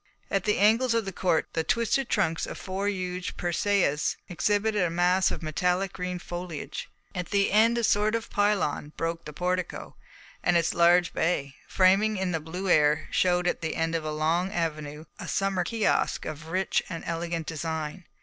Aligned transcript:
At 0.31 0.45
the 0.45 0.57
angles 0.57 0.95
of 0.95 1.05
the 1.05 1.11
court 1.13 1.49
the 1.53 1.63
twisted 1.63 2.09
trunks 2.09 2.47
of 2.47 2.57
four 2.57 2.87
huge 2.89 3.37
persæas 3.37 4.15
exhibited 4.29 4.81
a 4.81 4.89
mass 4.89 5.29
of 5.29 5.43
metallic 5.43 5.93
green 5.93 6.17
foliage. 6.17 6.89
At 7.13 7.27
the 7.29 7.51
end 7.51 7.77
a 7.77 7.83
sort 7.83 8.15
of 8.15 8.31
pylon 8.31 8.93
broke 8.97 9.25
the 9.25 9.31
portico, 9.31 9.95
and 10.41 10.57
its 10.57 10.73
large 10.73 11.13
bay, 11.13 11.53
framing 11.67 12.17
in 12.17 12.31
the 12.31 12.39
blue 12.39 12.67
air, 12.67 13.09
showed 13.11 13.45
at 13.45 13.61
the 13.61 13.75
end 13.75 13.93
of 13.93 14.03
a 14.03 14.11
long 14.11 14.51
avenue 14.51 15.05
a 15.19 15.27
summer 15.27 15.63
kiosk 15.63 16.25
of 16.25 16.47
rich 16.47 16.81
and 16.89 17.03
elegant 17.05 17.45
design. 17.45 18.05